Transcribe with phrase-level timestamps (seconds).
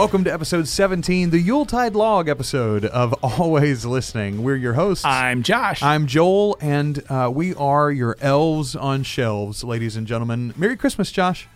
[0.00, 4.42] Welcome to episode 17, the Yuletide Log episode of Always Listening.
[4.42, 5.04] We're your hosts.
[5.04, 5.82] I'm Josh.
[5.82, 10.54] I'm Joel, and uh, we are your elves on shelves, ladies and gentlemen.
[10.56, 11.48] Merry Christmas, Josh.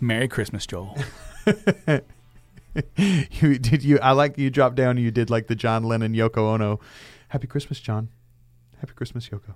[0.00, 0.96] Merry Christmas, Joel.
[2.96, 3.98] you did you?
[3.98, 4.96] I like you dropped down.
[4.96, 6.80] and You did like the John Lennon Yoko Ono.
[7.28, 8.08] Happy Christmas, John.
[8.78, 9.52] Happy Christmas, Yoko.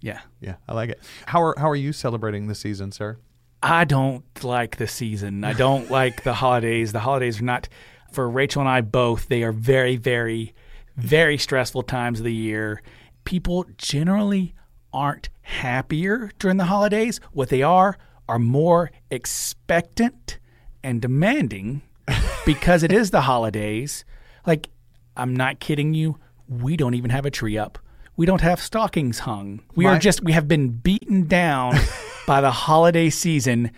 [0.00, 0.20] yeah.
[0.40, 1.00] Yeah, I like it.
[1.26, 3.18] How are how are you celebrating the season, sir?
[3.62, 5.44] I don't like the season.
[5.44, 6.92] I don't like the holidays.
[6.92, 7.68] The holidays are not,
[8.12, 10.54] for Rachel and I both, they are very, very,
[10.96, 12.82] very stressful times of the year.
[13.24, 14.54] People generally
[14.92, 17.20] aren't happier during the holidays.
[17.32, 17.98] What they are,
[18.28, 20.38] are more expectant
[20.82, 21.82] and demanding
[22.46, 24.04] because it is the holidays.
[24.46, 24.68] Like,
[25.16, 26.18] I'm not kidding you.
[26.48, 27.78] We don't even have a tree up.
[28.18, 29.60] We don't have stockings hung.
[29.76, 31.76] We My- are just, we have been beaten down
[32.26, 33.70] by the holiday season.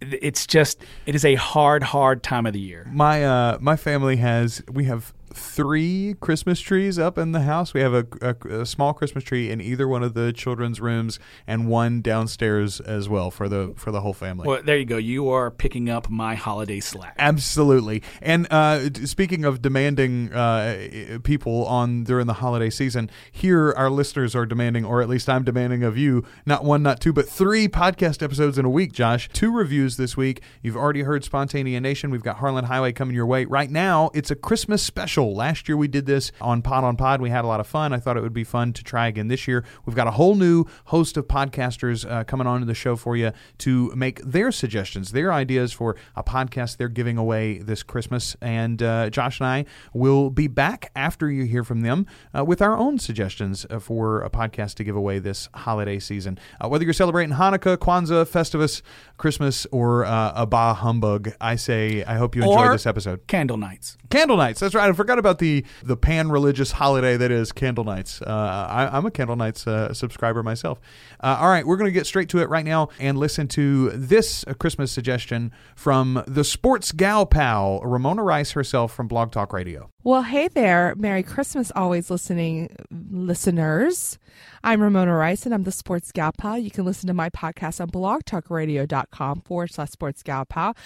[0.00, 2.88] It's just, it is a hard, hard time of the year.
[2.92, 7.74] My uh, my family has we have three Christmas trees up in the house.
[7.74, 11.18] We have a, a, a small Christmas tree in either one of the children's rooms,
[11.46, 14.46] and one downstairs as well for the for the whole family.
[14.46, 14.96] Well, there you go.
[14.96, 17.14] You are picking up my holiday slack.
[17.18, 18.02] Absolutely.
[18.20, 24.34] And uh, speaking of demanding uh, people on during the holiday season, here our listeners
[24.34, 27.68] are demanding, or at least I'm demanding of you, not one, not two, but three
[27.68, 29.28] podcast episodes in a week, Josh.
[29.32, 30.42] Two reviews this week.
[30.62, 32.10] You've already heard Spontaneanation.
[32.10, 33.44] We've got Harlan Highway coming your way.
[33.44, 35.21] Right now, it's a Christmas special.
[35.30, 37.20] Last year we did this on Pod on Pod.
[37.20, 37.92] We had a lot of fun.
[37.92, 39.64] I thought it would be fun to try again this year.
[39.84, 43.16] We've got a whole new host of podcasters uh, coming on to the show for
[43.16, 48.36] you to make their suggestions, their ideas for a podcast they're giving away this Christmas.
[48.40, 52.06] And uh, Josh and I will be back after you hear from them
[52.36, 56.38] uh, with our own suggestions uh, for a podcast to give away this holiday season.
[56.60, 58.82] Uh, whether you're celebrating Hanukkah, Kwanzaa, Festivus,
[59.16, 63.26] Christmas, or uh, a Bah Humbug, I say I hope you enjoy this episode.
[63.26, 63.96] Candle nights.
[64.10, 64.60] Candle nights.
[64.60, 64.88] That's right.
[64.88, 68.22] I forgot about the the pan religious holiday that is candle nights.
[68.22, 70.80] Uh, I, I'm a candle nights uh, subscriber myself.
[71.20, 73.90] Uh, all right, we're going to get straight to it right now and listen to
[73.90, 79.52] this uh, Christmas suggestion from the sports gal pal Ramona Rice herself from Blog Talk
[79.52, 79.90] Radio.
[80.04, 80.94] Well, hey there.
[80.96, 84.18] Merry Christmas, always listening listeners.
[84.64, 86.56] I'm Ramona Rice and I'm the Sports Gal Pal.
[86.56, 90.76] You can listen to my podcast on blogtalkradio.com forward slash sports gal pal.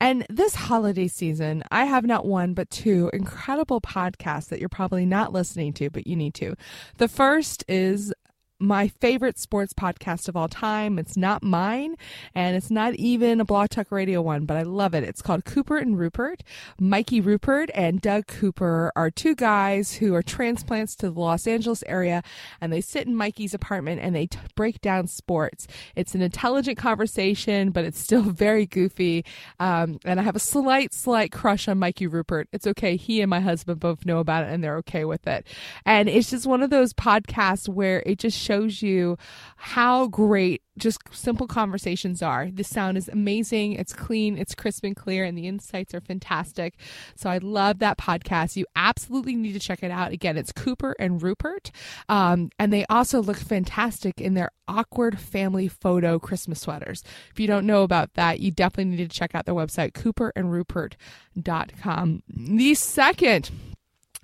[0.00, 5.04] And this holiday season, I have not one but two incredible podcasts that you're probably
[5.04, 6.54] not listening to, but you need to.
[6.96, 8.14] The first is
[8.58, 10.98] my favorite sports podcast of all time.
[10.98, 11.96] It's not mine,
[12.34, 15.04] and it's not even a Blog Talk Radio one, but I love it.
[15.04, 16.42] It's called Cooper and Rupert.
[16.80, 21.84] Mikey Rupert and Doug Cooper are two guys who are transplants to the Los Angeles
[21.86, 22.22] area,
[22.60, 25.66] and they sit in Mikey's apartment and they t- break down sports.
[25.94, 29.24] It's an intelligent conversation, but it's still very goofy.
[29.60, 32.48] Um, and I have a slight, slight crush on Mikey Rupert.
[32.52, 32.96] It's okay.
[32.96, 35.46] He and my husband both know about it, and they're okay with it.
[35.84, 39.18] And it's just one of those podcasts where it just shows you
[39.56, 42.50] how great just simple conversations are.
[42.50, 43.72] The sound is amazing.
[43.74, 46.78] It's clean, it's crisp and clear, and the insights are fantastic.
[47.14, 48.56] So I love that podcast.
[48.56, 50.12] You absolutely need to check it out.
[50.12, 51.70] Again, it's Cooper and Rupert.
[52.08, 57.02] Um, and they also look fantastic in their awkward family photo Christmas sweaters.
[57.30, 62.22] If you don't know about that, you definitely need to check out their website, cooperandrupert.com.
[62.28, 63.50] The second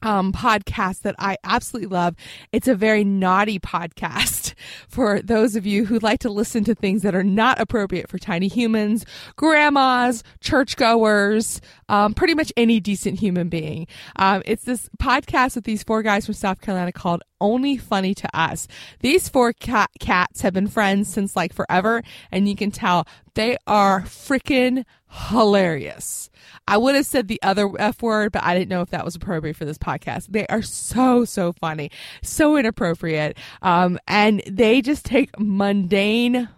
[0.03, 2.17] um, podcast that I absolutely love.
[2.53, 4.55] It's a very naughty podcast
[4.89, 8.19] for those of you who like to listen to things that are not appropriate for
[8.19, 13.87] tiny humans, grandmas, churchgoers, um, pretty much any decent human being.
[14.17, 18.39] Um, it's this podcast with these four guys from South Carolina called Only Funny to
[18.39, 18.67] Us.
[19.01, 23.57] These four cat- cats have been friends since like forever, and you can tell they
[23.67, 26.31] are freaking hilarious.
[26.67, 29.15] I would have said the other F word, but I didn't know if that was
[29.15, 30.29] appropriate for this podcast.
[30.29, 31.91] They are so, so funny,
[32.23, 33.37] so inappropriate.
[33.63, 36.49] Um, and they just take mundane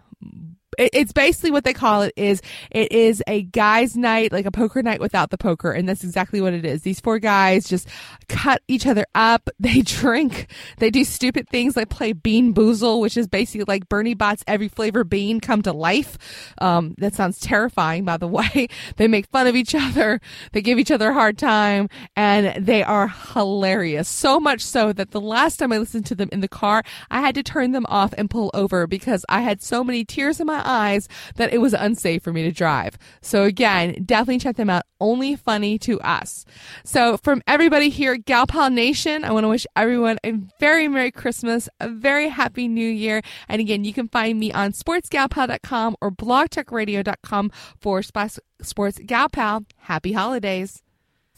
[0.77, 2.41] it's basically what they call it is
[2.71, 5.71] it is a guys night like a poker night without the poker.
[5.71, 6.83] And that's exactly what it is.
[6.83, 7.87] These four guys just
[8.27, 9.49] cut each other up.
[9.65, 10.47] They drink.
[10.77, 11.75] They do stupid things.
[11.75, 15.73] Like play bean boozle which is basically like Bertie Bott's every flavor bean come to
[15.73, 16.19] life.
[16.59, 18.67] Um, that sounds terrifying by the way.
[18.97, 20.21] They make fun of each other.
[20.51, 21.89] They give each other a hard time.
[22.15, 24.07] And they are hilarious.
[24.07, 27.21] So much so that the last time i listened to them in the car i
[27.21, 30.47] had to turn them off and pull over because i had so many tears in
[30.47, 32.97] my eyes that it was unsafe for me to drive.
[33.21, 34.83] So again, definitely check them out.
[34.99, 36.45] Only funny to us.
[36.83, 40.87] So from everybody here at Gal Pal Nation, I want to wish everyone a very
[40.87, 43.21] Merry Christmas, a very Happy New Year.
[43.47, 49.65] And again, you can find me on sportsgalpal.com or blogtalkradio.com for Sports Gal Pal.
[49.77, 50.81] Happy holidays.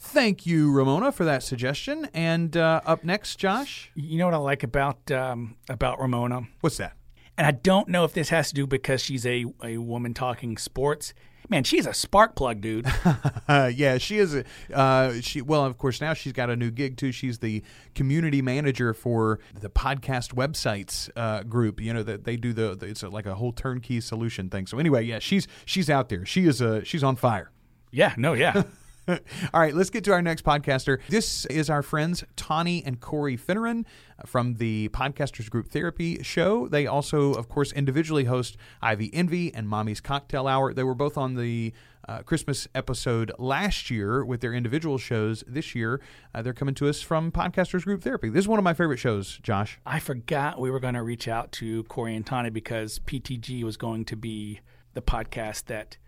[0.00, 2.08] Thank you, Ramona, for that suggestion.
[2.14, 3.90] And uh, up next, Josh.
[3.96, 6.42] You know what I like about um, about Ramona?
[6.60, 6.97] What's that?
[7.38, 10.58] And I don't know if this has to do because she's a, a woman talking
[10.58, 11.14] sports.
[11.48, 12.84] Man, she's a spark plug, dude.
[13.46, 14.34] uh, yeah, she is.
[14.34, 14.44] A,
[14.74, 17.12] uh, she well, of course, now she's got a new gig too.
[17.12, 17.62] She's the
[17.94, 21.80] community manager for the podcast websites uh, group.
[21.80, 24.66] You know that they do the, the it's a, like a whole turnkey solution thing.
[24.66, 26.26] So anyway, yeah, she's she's out there.
[26.26, 27.50] She is a she's on fire.
[27.92, 28.64] Yeah, no, yeah.
[29.54, 30.98] All right, let's get to our next podcaster.
[31.08, 33.86] This is our friends Tawny and Corey Fineran
[34.26, 36.68] from the Podcasters Group Therapy show.
[36.68, 40.74] They also, of course, individually host Ivy Envy and Mommy's Cocktail Hour.
[40.74, 41.72] They were both on the
[42.06, 45.42] uh, Christmas episode last year with their individual shows.
[45.46, 46.02] This year,
[46.34, 48.28] uh, they're coming to us from Podcasters Group Therapy.
[48.28, 49.78] This is one of my favorite shows, Josh.
[49.86, 53.78] I forgot we were going to reach out to Corey and Tawny because PTG was
[53.78, 54.60] going to be
[54.92, 55.96] the podcast that–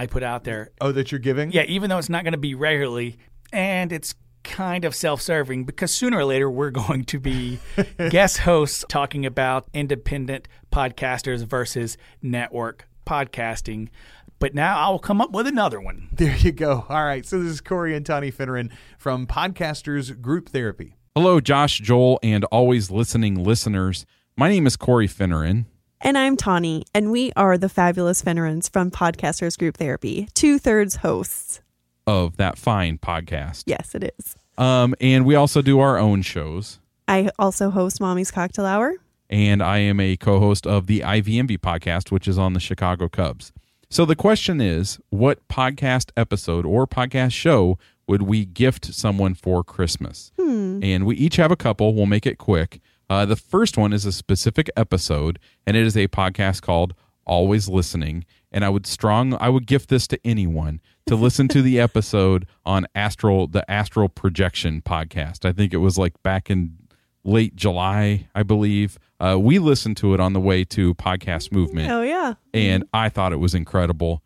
[0.00, 0.70] I put out there.
[0.80, 1.52] Oh, that you're giving?
[1.52, 3.18] Yeah, even though it's not going to be regularly,
[3.52, 7.58] and it's kind of self-serving because sooner or later we're going to be
[8.08, 13.90] guest hosts talking about independent podcasters versus network podcasting.
[14.38, 16.08] But now I'll come up with another one.
[16.12, 16.86] There you go.
[16.88, 17.26] All right.
[17.26, 20.94] So this is Corey and Tawny Fineran from Podcasters Group Therapy.
[21.14, 24.06] Hello, Josh, Joel, and always listening listeners.
[24.34, 25.66] My name is Corey Fineran.
[26.02, 30.96] And I'm Tawny, and we are the fabulous Finerans from Podcasters Group Therapy, two thirds
[30.96, 31.60] hosts
[32.06, 33.64] of that fine podcast.
[33.66, 34.34] Yes, it is.
[34.56, 36.78] Um, and we also do our own shows.
[37.06, 38.94] I also host Mommy's Cocktail Hour.
[39.28, 43.06] And I am a co host of the IVMV podcast, which is on the Chicago
[43.06, 43.52] Cubs.
[43.90, 49.62] So the question is what podcast episode or podcast show would we gift someone for
[49.62, 50.32] Christmas?
[50.40, 50.80] Hmm.
[50.82, 51.94] And we each have a couple.
[51.94, 52.80] We'll make it quick.
[53.10, 56.94] Uh, the first one is a specific episode, and it is a podcast called
[57.26, 58.24] Always Listening.
[58.52, 62.46] And I would strong, I would gift this to anyone to listen to the episode
[62.64, 65.44] on astral, the astral projection podcast.
[65.44, 66.76] I think it was like back in
[67.24, 68.96] late July, I believe.
[69.18, 71.90] Uh, we listened to it on the way to podcast movement.
[71.90, 74.22] Oh yeah, and I thought it was incredible.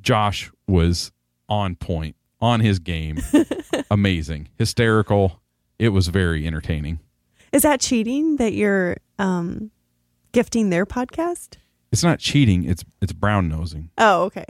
[0.00, 1.12] Josh was
[1.48, 3.20] on point, on his game,
[3.90, 5.40] amazing, hysterical.
[5.78, 6.98] It was very entertaining.
[7.54, 9.70] Is that cheating that you're um,
[10.32, 11.56] gifting their podcast?
[11.92, 12.64] It's not cheating.
[12.64, 13.90] It's it's brown nosing.
[13.96, 14.44] Oh, okay.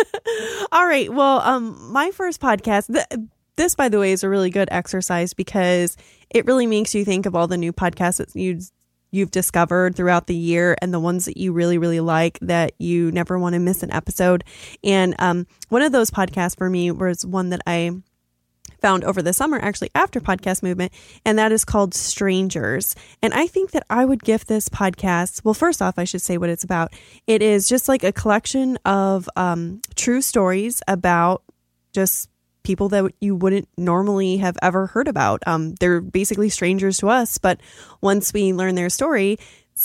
[0.72, 1.12] All right.
[1.12, 2.92] Well, um, my first podcast.
[2.92, 5.98] Th- this, by the way, is a really good exercise because
[6.30, 8.60] it really makes you think of all the new podcasts that you
[9.10, 13.12] you've discovered throughout the year and the ones that you really really like that you
[13.12, 14.44] never want to miss an episode.
[14.82, 18.00] And um, one of those podcasts for me was one that I
[18.80, 20.92] found over the summer, actually after Podcast Movement,
[21.24, 22.94] and that is called Strangers.
[23.22, 25.44] And I think that I would gift this podcast.
[25.44, 26.92] Well, first off, I should say what it's about.
[27.26, 31.42] It is just like a collection of um, true stories about
[31.92, 32.28] just
[32.62, 35.42] people that you wouldn't normally have ever heard about.
[35.46, 37.60] Um, they're basically strangers to us, but
[38.00, 39.38] once we learn their story,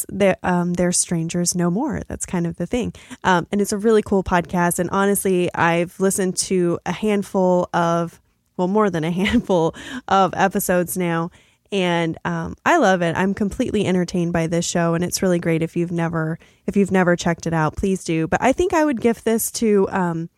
[0.10, 2.02] they're, um, they're strangers no more.
[2.08, 2.94] That's kind of the thing.
[3.24, 4.80] Um, and it's a really cool podcast.
[4.80, 8.20] And honestly, I've listened to a handful of
[8.57, 9.75] well, more than a handful
[10.07, 11.31] of episodes now.
[11.72, 13.18] And um, I love it.
[13.18, 15.62] I'm completely entertained by this show, and it's really great.
[15.62, 16.38] If you've never,
[16.68, 18.27] if you've never checked it out, please do.
[18.27, 20.30] But I think I would gift this to um,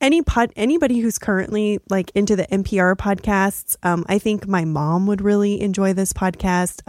[0.00, 3.76] any pod, anybody who's currently like into the NPR podcasts.
[3.82, 6.82] Um, I think my mom would really enjoy this podcast.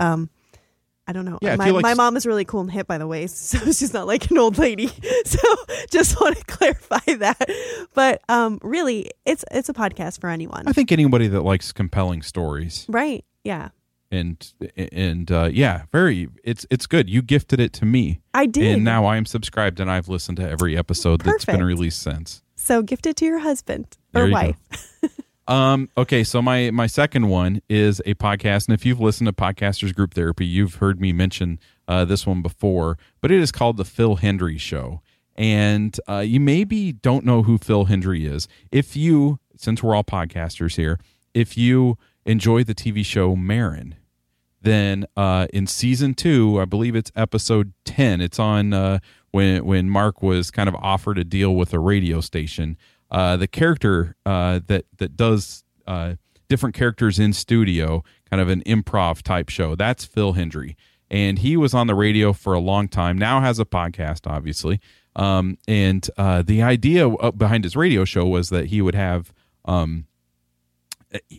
[1.12, 1.40] I don't know.
[1.42, 3.92] Yeah, my, like my mom is really cool and hip, by the way, so she's
[3.92, 4.90] not like an old lady.
[5.26, 5.40] So
[5.90, 7.50] just want to clarify that.
[7.94, 10.64] But um, really, it's it's a podcast for anyone.
[10.68, 13.26] I think anybody that likes compelling stories, right?
[13.44, 13.70] Yeah.
[14.10, 16.30] And and uh, yeah, very.
[16.46, 17.10] It's it's good.
[17.10, 18.22] You gifted it to me.
[18.34, 21.46] I did, and now I am subscribed, and I've listened to every episode Perfect.
[21.46, 22.42] that's been released since.
[22.56, 24.56] So gift it to your husband There or you wife.
[25.48, 29.34] Um, okay, so my my second one is a podcast, and if you've listened to
[29.34, 33.78] Podcasters Group Therapy, you've heard me mention uh, this one before, but it is called
[33.78, 35.02] the Phil Hendrie Show,
[35.36, 38.48] and uh, you maybe don't know who Phil Hendrie is.
[38.72, 41.00] If you, since we're all podcasters here,
[41.34, 43.96] if you enjoy the TV show Maron,
[44.62, 48.22] then uh, in season two, I believe it's episode ten.
[48.22, 49.00] It's on uh,
[49.32, 52.78] when when Mark was kind of offered a deal with a radio station
[53.12, 56.16] uh, the character uh, that that does uh,
[56.50, 59.76] different characters in studio, kind of an improv type show.
[59.76, 60.76] That's Phil Hendrie,
[61.10, 63.18] and he was on the radio for a long time.
[63.18, 64.80] Now has a podcast, obviously.
[65.16, 69.34] Um, and uh, the idea uh, behind his radio show was that he would have
[69.66, 70.06] um,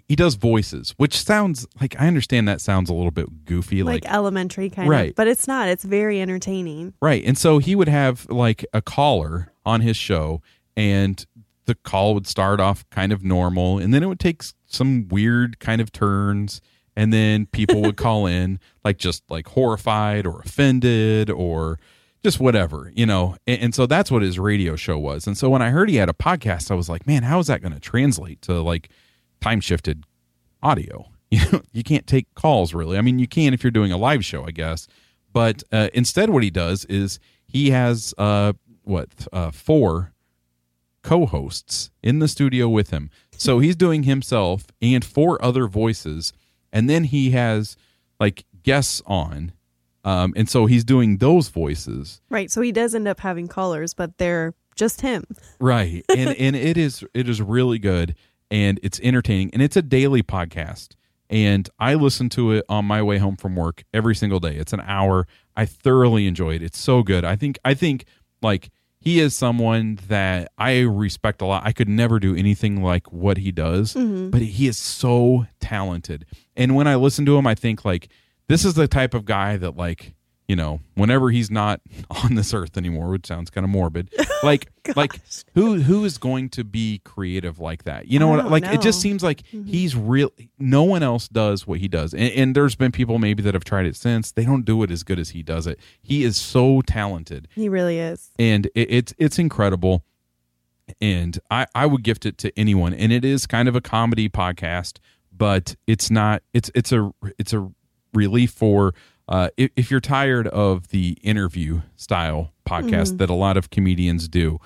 [0.06, 4.04] he does voices, which sounds like I understand that sounds a little bit goofy, like,
[4.04, 5.10] like, elementary kind Right.
[5.10, 5.68] of, but it's not.
[5.70, 6.92] It's very entertaining.
[7.00, 7.22] right.
[7.24, 10.42] And so he would have like a caller on his show,
[10.76, 11.24] and
[11.66, 15.58] the call would start off kind of normal, and then it would take some weird
[15.60, 16.60] kind of turns,
[16.96, 21.78] and then people would call in like just like horrified or offended or
[22.22, 23.36] just whatever, you know.
[23.46, 25.26] And, and so that's what his radio show was.
[25.26, 27.46] And so when I heard he had a podcast, I was like, man, how is
[27.48, 28.90] that going to translate to like
[29.40, 30.04] time shifted
[30.62, 31.08] audio?
[31.32, 32.98] You know, you can't take calls really.
[32.98, 34.86] I mean, you can if you're doing a live show, I guess.
[35.32, 38.52] But uh, instead, what he does is he has uh,
[38.82, 40.12] what uh, four
[41.02, 43.10] co-hosts in the studio with him.
[43.36, 46.32] So he's doing himself and four other voices,
[46.72, 47.76] and then he has
[48.20, 49.52] like guests on,
[50.04, 52.20] um, and so he's doing those voices.
[52.30, 52.50] Right.
[52.50, 55.24] So he does end up having callers, but they're just him.
[55.60, 58.14] right and and it is it is really good
[58.50, 60.94] and it's entertaining and it's a daily podcast
[61.28, 64.72] and i listen to it on my way home from work every single day it's
[64.72, 68.06] an hour i thoroughly enjoy it it's so good i think i think
[68.40, 68.70] like
[69.02, 71.62] he is someone that i respect a lot.
[71.64, 74.30] I could never do anything like what he does mm-hmm.
[74.30, 76.26] but he is so talented.
[76.56, 78.08] And when i listen to him i think like
[78.48, 80.14] this is the type of guy that like
[80.48, 81.80] you know whenever he's not
[82.24, 84.10] on this earth anymore which sounds kind of morbid
[84.42, 85.20] like like
[85.54, 88.08] who who is going to be creative like that?
[88.08, 91.78] You know what like it just seems like he's real no one else does what
[91.78, 92.12] he does.
[92.12, 94.32] And, and there's been people maybe that have tried it since.
[94.32, 95.78] They don't do it as good as he does it.
[96.00, 97.48] He is so talented.
[97.54, 98.30] He really is.
[98.38, 100.04] and it, it's it's incredible.
[101.00, 102.92] And I, I would gift it to anyone.
[102.92, 104.98] And it is kind of a comedy podcast
[105.34, 107.70] but it's not it's it's a it's a
[108.12, 108.94] relief for
[109.32, 114.28] uh, if, if you're tired of the interview style podcast that a lot of comedians
[114.28, 114.58] do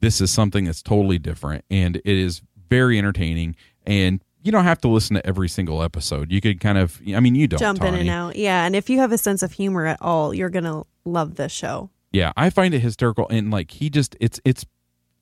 [0.00, 3.54] this is something that's totally different and it is very entertaining
[3.86, 7.20] and you don't have to listen to every single episode you could kind of i
[7.20, 8.34] mean you don't Jump in and out.
[8.36, 8.64] Yeah.
[8.66, 11.52] And if you have a sense of humor at all, you're going to love this
[11.52, 11.88] show.
[12.12, 14.64] Yeah, I find it hysterical and like he just it's it's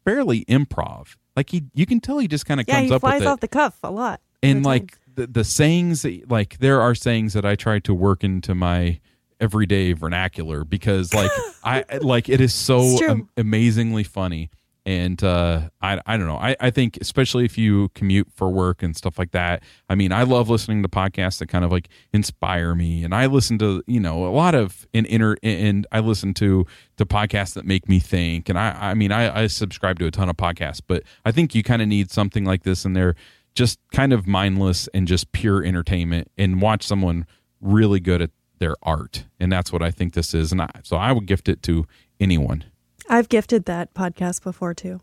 [0.04, 1.16] fairly improv.
[1.36, 2.76] Like he you can tell he just kind of Yeah.
[2.76, 3.30] comes He up flies with it.
[3.30, 4.20] off the cuff a lot.
[4.42, 4.98] and like time.
[5.14, 9.00] The, the sayings that, like there are sayings that I try to work into my
[9.42, 11.30] everyday vernacular because like
[11.64, 14.50] I like it is so am- amazingly funny.
[14.84, 16.36] And uh I I don't know.
[16.36, 20.10] I I think especially if you commute for work and stuff like that I mean
[20.10, 23.04] I love listening to podcasts that kind of like inspire me.
[23.04, 26.66] And I listen to you know a lot of in inner and I listen to
[26.96, 28.48] to podcasts that make me think.
[28.48, 31.54] And I I mean I I subscribe to a ton of podcasts but I think
[31.54, 33.14] you kind of need something like this in there
[33.54, 37.26] just kind of mindless and just pure entertainment and watch someone
[37.60, 39.26] really good at their art.
[39.40, 40.52] And that's what I think this is.
[40.52, 41.86] And I, so I would gift it to
[42.20, 42.64] anyone.
[43.08, 45.00] I've gifted that podcast before too.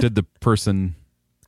[0.00, 0.96] did the person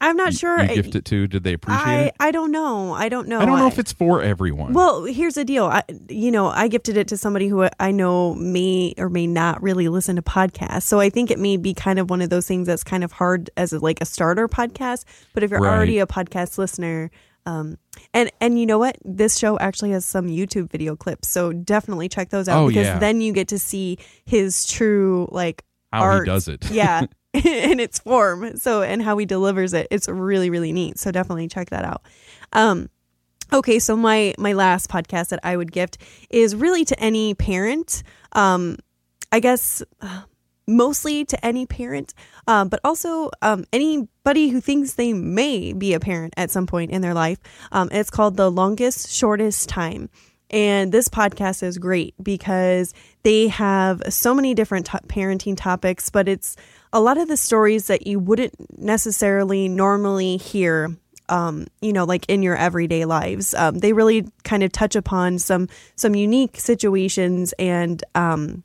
[0.02, 0.62] I'm not you- sure.
[0.64, 2.92] you gift it to did they appreciate I, it I don't know.
[2.92, 3.40] I don't know.
[3.40, 5.64] I don't know if it's for everyone Well, here's the deal.
[5.66, 9.62] I, you know, I gifted it to somebody who I know may or may not
[9.62, 10.82] really listen to podcasts.
[10.82, 13.12] So I think it may be kind of one of those things that's kind of
[13.12, 15.04] hard as a, like a starter podcast.
[15.34, 15.74] But if you're Right.
[15.76, 17.10] already a podcast listener,
[17.46, 17.76] um,
[18.14, 21.28] and and you know what, this show actually has some YouTube video clips.
[21.28, 22.98] So definitely check those out Oh, because yeah.
[22.98, 26.26] then you get to see his true like how art.
[26.26, 27.02] he does it yeah
[27.44, 28.56] in its form.
[28.56, 30.98] So and how he delivers it it's really really neat.
[30.98, 32.02] So definitely check that out.
[32.52, 32.88] Um
[33.52, 35.98] okay so my my last podcast that i would gift
[36.30, 38.78] is really to any parent um
[39.30, 40.22] i guess uh,
[40.66, 42.14] mostly to any parent
[42.46, 46.90] um, but also um, anybody who thinks they may be a parent at some point
[46.90, 47.38] in their life.
[47.70, 50.10] Um, it's called the longest shortest time
[50.52, 52.92] and this podcast is great because
[53.22, 56.56] they have so many different parenting topics, but it's
[56.92, 60.96] a lot of the stories that you wouldn't necessarily normally hear.
[61.28, 65.38] Um, you know, like in your everyday lives, um, they really kind of touch upon
[65.38, 68.64] some some unique situations, and um,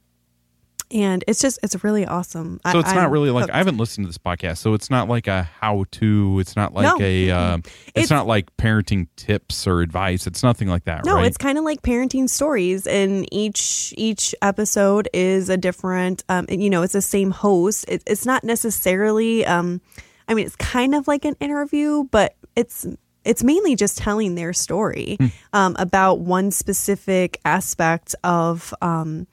[0.92, 2.60] and it's just it's really awesome.
[2.72, 3.54] so it's not I'm really like hooked.
[3.54, 6.74] I haven't listened to this podcast so it's not like a how to it's not
[6.74, 7.06] like No.
[7.06, 11.16] a um, it's, It's- not like parenting tips or advice it's nothing like that No,
[11.16, 16.24] right it's kind of like parenting stories, and each each episode is a different.
[16.30, 17.86] Um, you know, it's the same host.
[17.88, 19.46] It, it's not necessarily.
[19.46, 19.82] Um,
[20.28, 22.86] I mean, it's kind of like an interview, but it's
[23.26, 25.28] it's mainly just telling their story Hmm.
[25.54, 28.74] um, about one specific aspect of.
[28.82, 29.28] Um,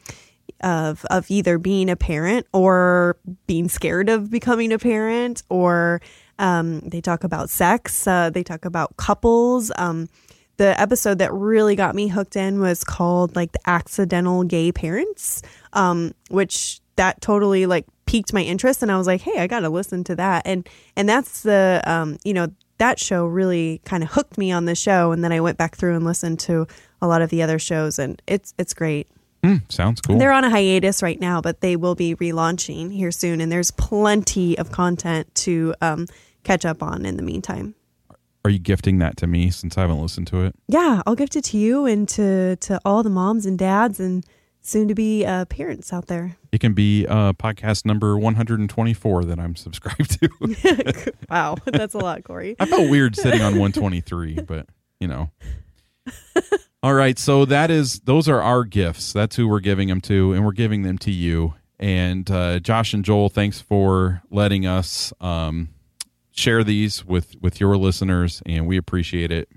[0.63, 6.01] of of either being a parent or being scared of becoming a parent or
[6.39, 10.09] um, they talk about sex uh, they talk about couples um,
[10.57, 15.43] the episode that really got me hooked in was called like the accidental gay parents,
[15.73, 19.61] um, which that totally like piqued my interest, and I was like, hey, I got
[19.61, 24.03] to listen to that, and and that's the um, you know that show really kind
[24.03, 26.67] of hooked me on the show, and then I went back through and listened to
[27.03, 29.09] a lot of the other shows, and it's it's great.
[29.45, 30.17] Hmm, sounds cool.
[30.17, 33.71] They're on a hiatus right now, but they will be relaunching here soon, and there's
[33.71, 36.07] plenty of content to um,
[36.45, 37.75] catch up on in the meantime.
[38.43, 40.55] Are you gifting that to me since I haven't listened to it?
[40.67, 44.25] Yeah, I'll gift it to you and to to all the moms and dads and
[44.63, 46.39] soon to be uh, parents out there.
[46.51, 51.13] It can be uh, podcast number 124 that I'm subscribed to.
[51.31, 52.57] wow, that's a lot, Corey.
[52.59, 54.67] I felt weird sitting on 123, but
[55.01, 55.31] you know.
[56.85, 59.15] All right, so that is those are our gifts.
[59.15, 61.55] That's who we're giving them to, and we're giving them to you.
[61.79, 65.71] And uh, Josh and Joel, thanks for letting us um,
[66.33, 69.49] share these with with your listeners, and we appreciate it.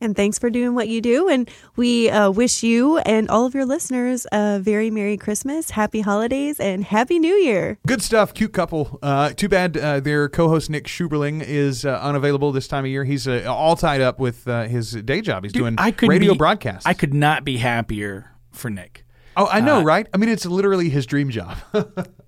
[0.00, 1.28] And thanks for doing what you do.
[1.28, 6.02] And we uh, wish you and all of your listeners a very Merry Christmas, Happy
[6.02, 7.78] Holidays, and Happy New Year.
[7.86, 8.34] Good stuff.
[8.34, 8.98] Cute couple.
[9.02, 13.04] Uh, too bad uh, their co-host Nick Schuberling is uh, unavailable this time of year.
[13.04, 15.44] He's uh, all tied up with uh, his day job.
[15.44, 16.84] He's Dude, doing I could radio be- broadcasts.
[16.86, 19.06] I could not be happier for Nick.
[19.36, 20.06] oh, I know, uh, right?
[20.12, 21.56] I mean, it's literally his dream job.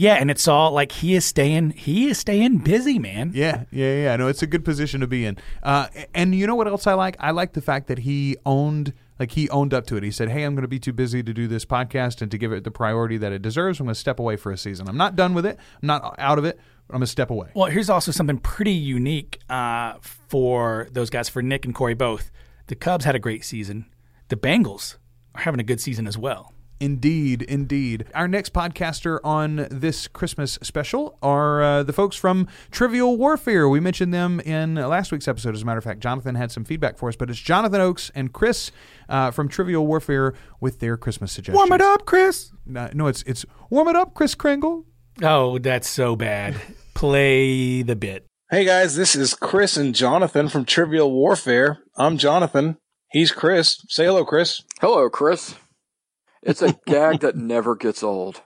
[0.00, 3.32] Yeah, and it's all like he is staying he is staying busy, man.
[3.34, 4.16] Yeah, yeah, yeah.
[4.16, 5.36] No, it's a good position to be in.
[5.62, 7.16] Uh, and you know what else I like?
[7.20, 10.02] I like the fact that he owned, like he owned up to it.
[10.02, 12.38] He said, "Hey, I'm going to be too busy to do this podcast and to
[12.38, 13.78] give it the priority that it deserves.
[13.78, 14.88] I'm going to step away for a season.
[14.88, 15.58] I'm not done with it.
[15.82, 16.58] I'm not out of it.
[16.86, 21.10] But I'm going to step away." Well, here's also something pretty unique uh, for those
[21.10, 22.30] guys, for Nick and Corey both.
[22.68, 23.84] The Cubs had a great season.
[24.28, 24.96] The Bengals
[25.34, 26.54] are having a good season as well.
[26.80, 28.06] Indeed, indeed.
[28.14, 33.68] Our next podcaster on this Christmas special are uh, the folks from Trivial Warfare.
[33.68, 35.54] We mentioned them in last week's episode.
[35.54, 38.10] As a matter of fact, Jonathan had some feedback for us, but it's Jonathan Oakes
[38.14, 38.72] and Chris
[39.10, 41.56] uh, from Trivial Warfare with their Christmas suggestions.
[41.58, 42.50] Warm it up, Chris.
[42.64, 44.86] No, no, it's it's warm it up, Chris Kringle.
[45.22, 46.56] Oh, that's so bad.
[46.94, 48.24] Play the bit.
[48.50, 51.80] Hey guys, this is Chris and Jonathan from Trivial Warfare.
[51.98, 52.78] I'm Jonathan.
[53.12, 53.84] He's Chris.
[53.88, 54.62] Say hello, Chris.
[54.80, 55.54] Hello, Chris.
[56.42, 58.42] It's a gag that never gets old.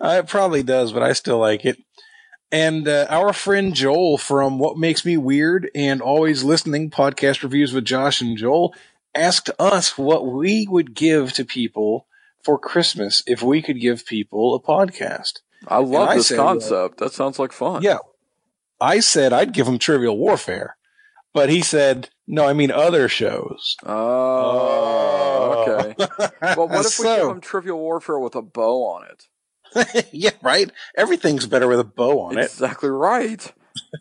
[0.00, 1.78] Uh, it probably does, but I still like it.
[2.50, 7.72] And uh, our friend Joel from What Makes Me Weird and Always Listening podcast reviews
[7.72, 8.74] with Josh and Joel
[9.14, 12.06] asked us what we would give to people
[12.42, 15.40] for Christmas if we could give people a podcast.
[15.66, 16.98] I love I this said, uh, concept.
[16.98, 17.82] that sounds like fun.
[17.82, 17.98] Yeah.
[18.80, 20.76] I said I'd give them Trivial Warfare,
[21.34, 23.76] but he said, no, I mean other shows.
[23.84, 25.94] Oh, okay.
[26.56, 30.08] Well, what if we give them Trivial Warfare with a bow on it?
[30.12, 30.70] yeah, right.
[30.96, 32.44] Everything's better with a bow on it.
[32.44, 33.52] Exactly right.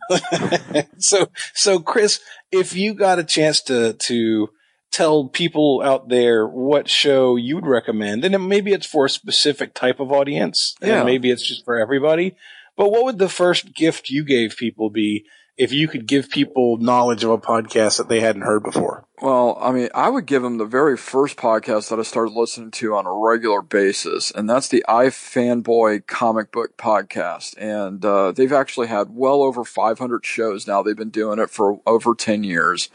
[0.98, 2.20] so, so Chris,
[2.52, 4.50] if you got a chance to to
[4.92, 9.74] tell people out there what show you'd recommend, and then maybe it's for a specific
[9.74, 10.98] type of audience, Yeah.
[10.98, 12.36] and maybe it's just for everybody.
[12.76, 15.26] But what would the first gift you gave people be
[15.62, 19.06] if you could give people knowledge of a podcast that they hadn't heard before?
[19.22, 22.72] Well, I mean, I would give them the very first podcast that I started listening
[22.72, 27.56] to on a regular basis, and that's the iFanboy comic book podcast.
[27.60, 30.82] And uh, they've actually had well over 500 shows now.
[30.82, 32.90] They've been doing it for over 10 years.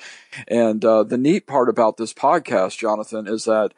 [0.48, 3.74] And uh, the neat part about this podcast, Jonathan, is that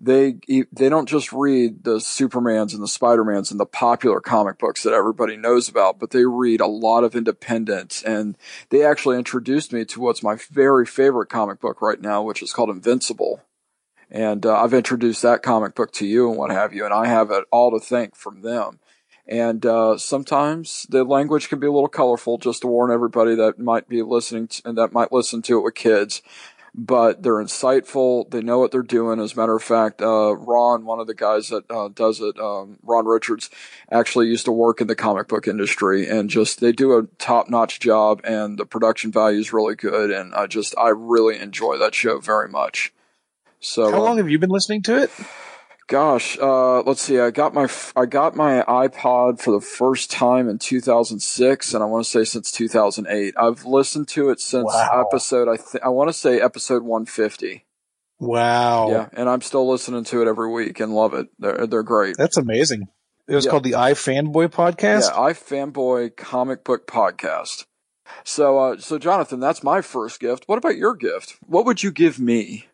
[0.00, 0.36] they
[0.72, 4.94] they don't just read the Supermans and the Spidermans and the popular comic books that
[4.94, 8.02] everybody knows about, but they read a lot of independent.
[8.06, 8.38] And
[8.70, 12.52] they actually introduced me to what's my very favorite comic book right now, which is
[12.52, 13.42] called Invincible.
[14.10, 17.06] And uh, I've introduced that comic book to you and what have you, and I
[17.06, 18.80] have it all to thank from them.
[19.26, 23.60] And uh, sometimes the language can be a little colorful, just to warn everybody that
[23.60, 26.20] might be listening to, and that might listen to it with kids
[26.74, 28.30] but they're insightful.
[28.30, 29.20] They know what they're doing.
[29.20, 32.38] As a matter of fact, uh, Ron, one of the guys that uh, does it,
[32.38, 33.50] um, Ron Richards,
[33.90, 37.48] actually used to work in the comic book industry, and just they do a top
[37.50, 40.10] notch job, and the production value is really good.
[40.10, 42.92] And I just I really enjoy that show very much.
[43.60, 45.10] So How long have you been listening to it?
[45.90, 47.18] Gosh, uh, let's see.
[47.18, 51.82] I got my f- I got my iPod for the first time in 2006, and
[51.82, 53.34] I want to say since 2008.
[53.36, 55.04] I've listened to it since Wow.
[55.08, 55.48] episode.
[55.48, 57.66] I th- I want to say episode 150.
[58.20, 61.26] Wow, Yeah, and I'm still listening to it every week and love it.
[61.40, 62.16] They're they're great.
[62.16, 62.86] that's amazing.
[63.26, 63.50] It was Yeah.
[63.50, 65.08] called the iFanboy podcast.
[65.08, 67.64] Yeah, iFanboy comic book podcast.
[68.24, 70.44] So, uh, so Jonathan, that's my first gift.
[70.46, 71.36] What about your gift?
[71.46, 72.66] What would you give me?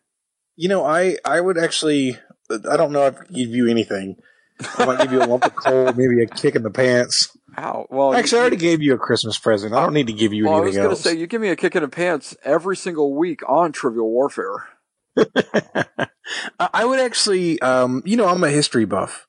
[0.55, 2.17] You know, I I would actually
[2.49, 4.17] I don't know if I give you anything,
[4.77, 7.35] I might give you a lump of coal, maybe a kick in the pants.
[7.57, 7.87] Ow.
[7.89, 9.73] Well, Actually, I already gave you a Christmas present.
[9.73, 11.49] I don't need to give you well, I was going to say you give me
[11.49, 14.67] a kick in the pants every single week on Trivial Warfare.
[15.17, 16.07] I
[16.59, 19.27] I would actually, um, you know, I'm a history buff,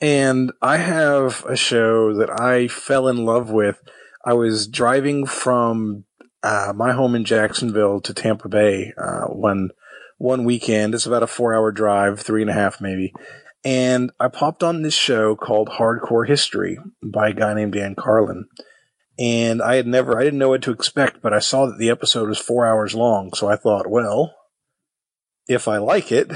[0.00, 3.80] and I have a show that I fell in love with.
[4.24, 6.04] I was driving from
[6.42, 9.70] uh, my home in Jacksonville to Tampa Bay uh, one
[10.18, 10.94] one weekend.
[10.94, 13.12] It's about a four hour drive, three and a half maybe.
[13.64, 18.46] And I popped on this show called Hardcore History by a guy named Dan Carlin.
[19.18, 21.90] And I had never, I didn't know what to expect, but I saw that the
[21.90, 23.32] episode was four hours long.
[23.34, 24.34] So I thought, well,
[25.48, 26.30] if I like it,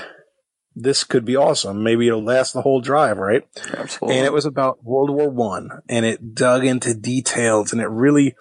[0.75, 1.83] this could be awesome.
[1.83, 3.43] Maybe it'll last the whole drive, right?
[3.75, 4.17] Absolutely.
[4.17, 8.35] And it was about World War One, and it dug into details, and it really,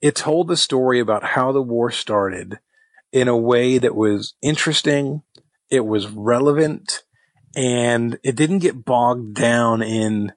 [0.00, 2.58] it told the story about how the war started
[3.12, 5.22] in a way that was interesting.
[5.70, 7.02] It was relevant,
[7.54, 10.32] and it didn't get bogged down in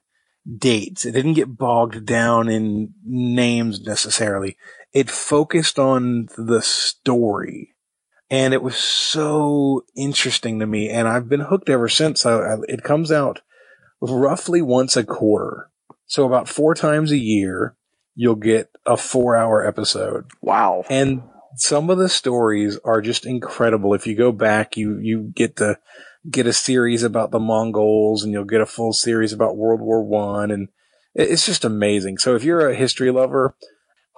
[0.58, 1.04] dates.
[1.04, 4.56] It didn't get bogged down in names necessarily.
[4.92, 7.72] It focused on the story
[8.32, 12.56] and it was so interesting to me and i've been hooked ever since I, I,
[12.66, 13.42] it comes out
[14.00, 15.70] roughly once a quarter
[16.06, 17.76] so about four times a year
[18.16, 20.84] you'll get a four hour episode wow.
[20.90, 21.22] and
[21.56, 25.78] some of the stories are just incredible if you go back you you get to
[26.30, 30.02] get a series about the mongols and you'll get a full series about world war
[30.02, 30.68] one and
[31.14, 33.54] it's just amazing so if you're a history lover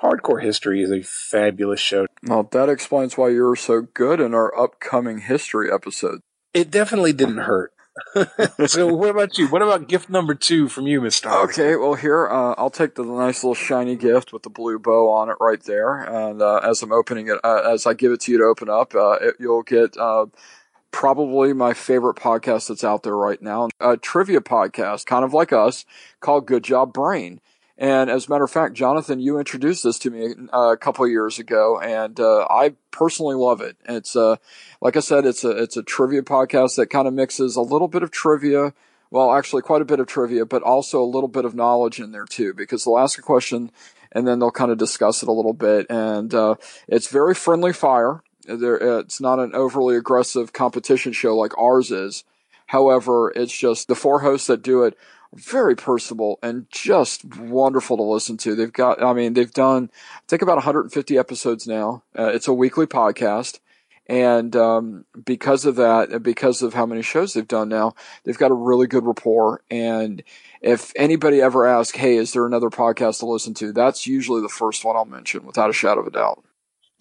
[0.02, 4.56] hardcore history is a fabulous show Well, that explains why you're so good in our
[4.58, 6.20] upcoming history episode.
[6.52, 7.72] It definitely didn't hurt.
[8.66, 9.48] so what about you?
[9.48, 11.44] What about gift number two from you, Miss Star?
[11.44, 15.10] Okay, well here uh, I'll take the nice little shiny gift with the blue bow
[15.10, 18.20] on it right there, and uh, as I'm opening it, uh, as I give it
[18.22, 20.26] to you to open up, uh, it, you'll get uh,
[20.90, 25.52] probably my favorite podcast that's out there right now, a trivia podcast, kind of like
[25.52, 25.84] us,
[26.20, 27.40] called Good Job Brain.
[27.76, 31.06] And as a matter of fact, Jonathan, you introduced this to me uh, a couple
[31.08, 33.76] years ago, and uh, I personally love it.
[33.88, 34.36] It's uh,
[34.80, 37.88] like I said, it's a it's a trivia podcast that kind of mixes a little
[37.88, 38.74] bit of trivia,
[39.10, 42.12] well, actually quite a bit of trivia, but also a little bit of knowledge in
[42.12, 43.72] there too, because they'll ask a question
[44.12, 46.54] and then they'll kind of discuss it a little bit, and uh,
[46.86, 48.22] it's very friendly fire.
[48.46, 52.22] There, it's not an overly aggressive competition show like ours is.
[52.66, 54.96] However, it's just the four hosts that do it
[55.34, 58.54] very personable and just wonderful to listen to.
[58.54, 62.02] They've got, I mean, they've done, I think about 150 episodes now.
[62.18, 63.60] Uh, it's a weekly podcast.
[64.06, 67.94] And um, because of that, because of how many shows they've done now,
[68.24, 69.62] they've got a really good rapport.
[69.70, 70.22] And
[70.60, 73.72] if anybody ever asks, hey, is there another podcast to listen to?
[73.72, 76.44] That's usually the first one I'll mention without a shadow of a doubt.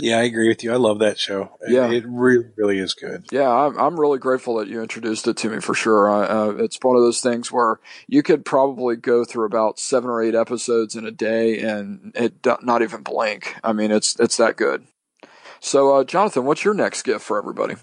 [0.04, 0.74] Yeah, I agree with you.
[0.74, 1.58] I love that show.
[1.66, 1.90] Yeah.
[1.90, 3.26] It really, really is good.
[3.32, 6.10] Yeah, I'm, I'm really grateful that you introduced it to me for sure.
[6.10, 10.10] Uh, uh, it's one of those things where you could probably go through about seven
[10.10, 13.56] or eight episodes in a day and it not even blink.
[13.64, 14.86] I mean, it's it's that good.
[15.62, 17.76] So, uh, Jonathan, what's your next gift for everybody?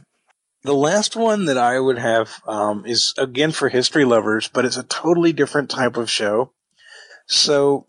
[0.63, 4.77] The last one that I would have um, is again for history lovers, but it's
[4.77, 6.53] a totally different type of show.
[7.27, 7.87] So,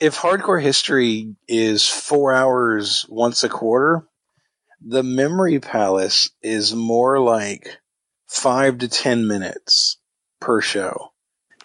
[0.00, 4.06] if hardcore history is four hours once a quarter,
[4.80, 7.78] the Memory Palace is more like
[8.28, 9.98] five to ten minutes
[10.40, 11.12] per show.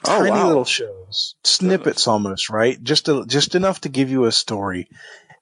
[0.05, 0.47] Oh, Tiny wow.
[0.47, 2.81] little shows, snippets almost, right?
[2.81, 4.87] Just a, just enough to give you a story.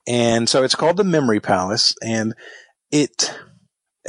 [0.05, 2.33] And so it's called the Memory Palace, and
[2.91, 3.33] it.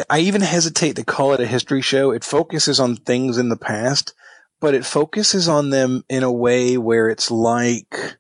[0.09, 2.11] I even hesitate to call it a history show.
[2.13, 4.15] It focuses on things in the past,
[4.61, 8.17] but it focuses on them in a way where it's like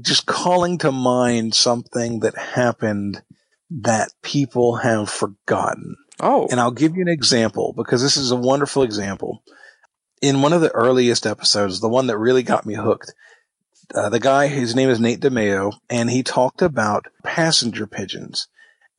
[0.00, 3.22] just calling to mind something that happened
[3.70, 5.96] that people have forgotten.
[6.20, 9.42] Oh, And I'll give you an example because this is a wonderful example.
[10.20, 13.12] In one of the earliest episodes, the one that really got me hooked,
[13.94, 18.46] uh, the guy, his name is Nate DiMeo, and he talked about passenger pigeons.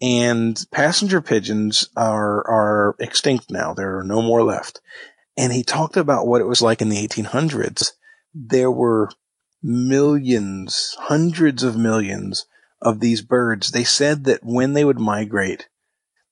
[0.01, 3.73] And passenger pigeons are, are extinct now.
[3.73, 4.81] There are no more left.
[5.37, 7.91] And he talked about what it was like in the 1800s.
[8.33, 9.09] There were
[9.63, 12.45] millions, hundreds of millions
[12.81, 13.71] of these birds.
[13.71, 15.69] They said that when they would migrate,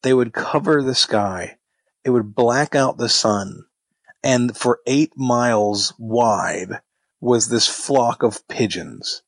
[0.03, 1.57] they would cover the sky.
[2.03, 3.65] It would black out the sun.
[4.23, 6.81] And for eight miles wide
[7.19, 9.23] was this flock of pigeons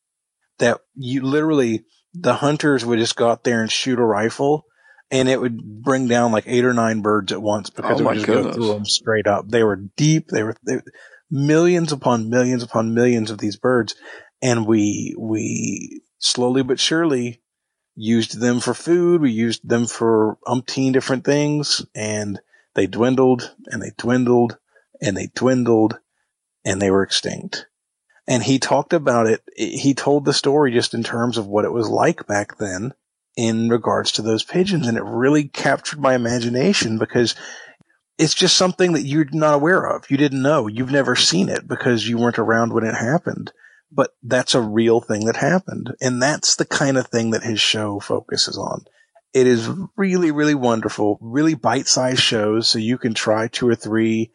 [0.59, 4.65] that you literally, the hunters would just go out there and shoot a rifle
[5.13, 8.07] and it would bring down like eight or nine birds at once because Oh it
[8.07, 9.47] would just go through them straight up.
[9.47, 10.29] They were deep.
[10.29, 10.79] They were, they,
[11.31, 13.95] millions upon millions upon millions of these birds.
[14.41, 17.41] And we, we slowly but surely
[17.95, 19.21] used them for food.
[19.21, 22.39] We used them for umpteen different things and
[22.75, 24.57] they dwindled and they dwindled
[25.01, 25.99] and they dwindled.
[26.65, 27.67] and they were extinct.
[28.27, 29.41] And he talked about it.
[29.55, 32.93] He told the story just in terms of what it was like back then
[33.35, 34.87] in regards to those pigeons.
[34.87, 37.35] And it really captured my imagination because
[38.17, 40.09] it's just something that you're not aware of.
[40.09, 40.67] You didn't know.
[40.67, 43.51] You've never seen it because you weren't around when it happened.
[43.91, 45.93] But that's a real thing that happened.
[46.01, 48.85] And that's the kind of thing that his show focuses on.
[49.33, 52.69] It is really, really wonderful, really bite sized shows.
[52.69, 54.31] So you can try two or three.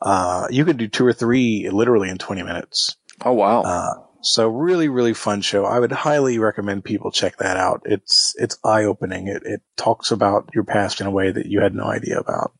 [0.00, 2.96] Uh, you can do two or three literally in 20 minutes.
[3.24, 3.62] Oh, wow.
[3.62, 5.64] Uh, so really, really fun show.
[5.64, 7.82] I would highly recommend people check that out.
[7.84, 9.28] It's, it's eye opening.
[9.28, 12.52] It, it talks about your past in a way that you had no idea about.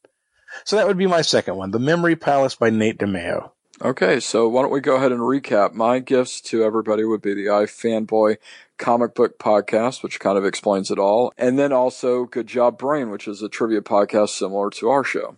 [0.64, 3.50] So that would be my second one, The Memory Palace by Nate DiMeo.
[3.80, 5.72] Okay, so why don't we go ahead and recap?
[5.72, 8.38] My gifts to everybody would be the iFanboy
[8.76, 13.10] comic book podcast, which kind of explains it all, and then also Good Job Brain,
[13.10, 15.36] which is a trivia podcast similar to our show.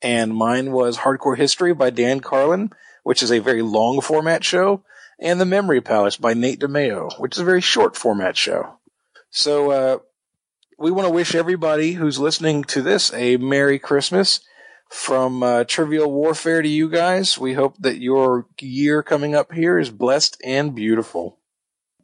[0.00, 2.70] And mine was Hardcore History by Dan Carlin,
[3.02, 4.82] which is a very long format show,
[5.18, 8.78] and The Memory Palace by Nate DiMeo, which is a very short format show.
[9.30, 9.98] So, uh,
[10.78, 14.40] we want to wish everybody who's listening to this a Merry Christmas
[14.88, 17.38] from uh, Trivial Warfare to you guys.
[17.38, 21.38] We hope that your year coming up here is blessed and beautiful.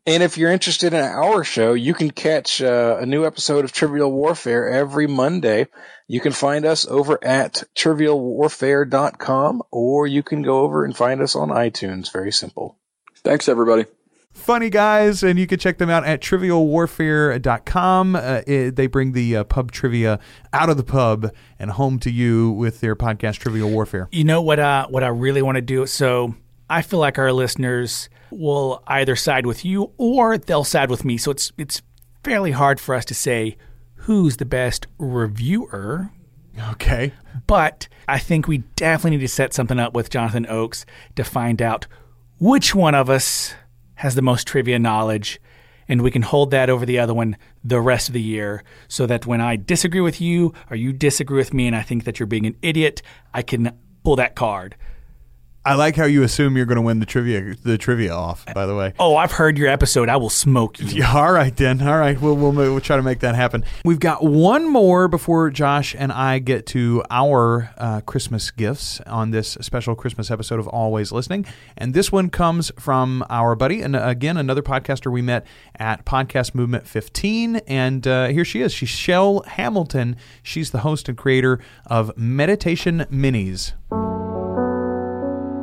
[0.05, 3.73] And if you're interested in our show, you can catch uh, a new episode of
[3.73, 5.69] Trivial Warfare every Monday.
[6.09, 11.37] You can find us over at trivialwarfare.com or you can go over and find us
[11.37, 12.13] on iTunes.
[12.13, 12.79] Very simple.
[13.23, 13.85] Thanks, everybody
[14.33, 18.17] funny guys, and you can check them out at trivialwarfare.com.
[18.17, 20.19] Uh, it, they bring the uh, pub trivia
[20.53, 24.09] out of the pub and home to you with their podcast, Trivial Warfare.
[24.13, 24.59] You know what?
[24.59, 25.87] Uh, what I really want to do.
[25.87, 26.35] So
[26.69, 31.19] I feel like our listeners will either side with you or they'll side with me.
[31.19, 31.83] So it's it's
[32.25, 33.57] fairly hard for us to say
[33.95, 36.11] who's the best reviewer.
[36.71, 37.13] Okay.
[37.47, 40.85] But I think we definitely need to set something up with Jonathan Oakes
[41.17, 41.87] to find out
[42.39, 43.55] which one of us
[44.03, 45.41] has the most trivia knowledge,
[45.87, 49.07] and we can hold that over the other one the rest of the year so
[49.07, 52.19] that when I disagree with you or you disagree with me and I think that
[52.19, 53.01] you're being an idiot,
[53.33, 54.75] I can pull that card.
[55.65, 58.45] I like how you assume you're going to win the trivia the trivia off.
[58.53, 58.95] By the way.
[58.99, 60.09] Oh, I've heard your episode.
[60.09, 60.87] I will smoke you.
[60.87, 61.81] Yeah, all right then.
[61.87, 63.65] All right, we'll, we'll we'll try to make that happen.
[63.85, 69.31] We've got one more before Josh and I get to our uh, Christmas gifts on
[69.31, 71.47] this special Christmas episode of Always Listening,
[71.77, 75.47] and this one comes from our buddy and again another podcaster we met
[75.77, 78.73] at Podcast Movement 15, and uh, here she is.
[78.73, 80.17] She's Shell Hamilton.
[80.43, 83.73] She's the host and creator of Meditation Minis.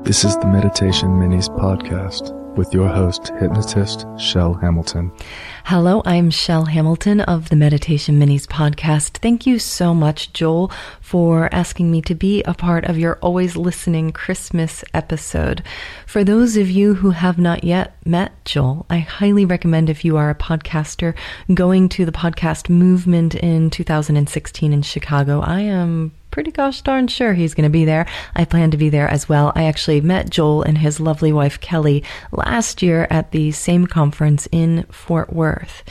[0.10, 5.12] This is the Meditation Minis podcast with your host, hypnotist Shell Hamilton.
[5.66, 9.20] Hello, I'm Shell Hamilton of the Meditation Minis podcast.
[9.20, 13.56] Thank you so much, Joel, for asking me to be a part of your always
[13.56, 15.62] listening Christmas episode.
[16.08, 20.18] For those of you who have not yet met Joel, I highly recommend if you
[20.18, 21.14] are a podcaster
[21.54, 25.42] going to the podcast movement in 2016 in Chicago.
[25.42, 28.06] I am pretty gosh darn sure he's going to be there.
[28.36, 29.52] I plan to be there as well.
[29.56, 34.48] I actually met Joel and his lovely wife Kelly last year at the same conference
[34.52, 35.84] in Fort Worth.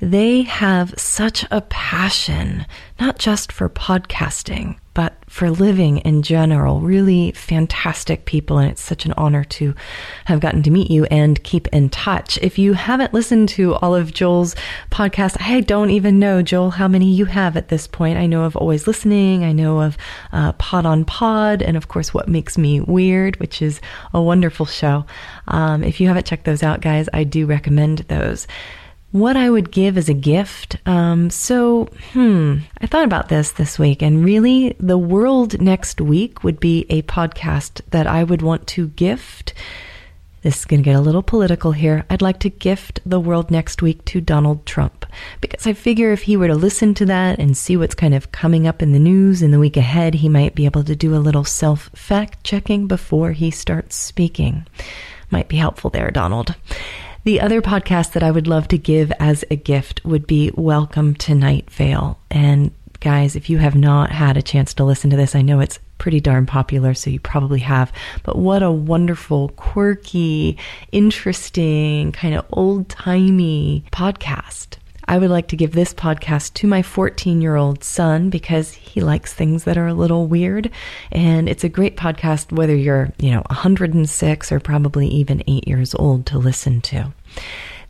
[0.00, 2.64] They have such a passion,
[2.98, 6.80] not just for podcasting, but for living in general.
[6.80, 8.58] Really fantastic people.
[8.58, 9.74] And it's such an honor to
[10.24, 12.38] have gotten to meet you and keep in touch.
[12.38, 14.56] If you haven't listened to all of Joel's
[14.90, 18.18] podcasts, I don't even know, Joel, how many you have at this point.
[18.18, 19.44] I know of Always Listening.
[19.44, 19.98] I know of
[20.32, 21.60] uh, Pod on Pod.
[21.62, 23.82] And of course, What Makes Me Weird, which is
[24.14, 25.04] a wonderful show.
[25.46, 28.46] Um, if you haven't checked those out, guys, I do recommend those
[29.12, 30.76] what I would give as a gift.
[30.86, 36.44] Um, so, hmm, I thought about this this week, and really, the world next week
[36.44, 39.52] would be a podcast that I would want to gift.
[40.42, 42.06] This is going to get a little political here.
[42.08, 45.04] I'd like to gift the world next week to Donald Trump
[45.42, 48.32] because I figure if he were to listen to that and see what's kind of
[48.32, 51.14] coming up in the news in the week ahead, he might be able to do
[51.14, 54.66] a little self fact checking before he starts speaking.
[55.30, 56.54] Might be helpful there, Donald.
[57.22, 61.14] The other podcast that I would love to give as a gift would be Welcome
[61.16, 62.18] to Night Vale.
[62.30, 65.60] And guys, if you have not had a chance to listen to this, I know
[65.60, 67.92] it's pretty darn popular, so you probably have.
[68.22, 70.56] But what a wonderful, quirky,
[70.92, 74.78] interesting, kind of old timey podcast.
[75.10, 79.00] I would like to give this podcast to my 14 year old son because he
[79.00, 80.70] likes things that are a little weird.
[81.10, 85.96] And it's a great podcast, whether you're, you know, 106 or probably even eight years
[85.96, 87.12] old to listen to.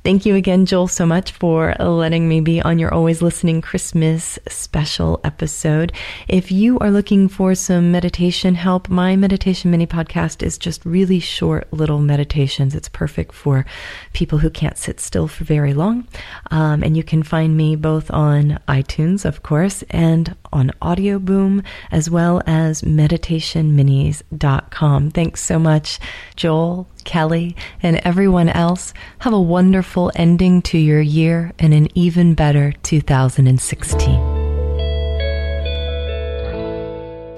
[0.03, 4.39] Thank you again, Joel, so much for letting me be on your Always Listening Christmas
[4.49, 5.93] special episode.
[6.27, 11.21] If you are looking for some meditation help, my meditation mini podcast is just really
[11.21, 12.75] short little meditations.
[12.75, 13.67] It's perfect for
[14.15, 16.09] people who can't sit still for very long.
[16.51, 21.65] Um, and you can find me both on iTunes, of course, and on Audio Boom,
[21.91, 25.11] as well as meditationminis.com.
[25.11, 25.99] Thanks so much,
[26.37, 28.95] Joel, Kelly, and everyone else.
[29.21, 34.30] Have a wonderful ending to your year and an even better 2016.